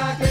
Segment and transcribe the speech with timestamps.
[0.00, 0.27] muchachos.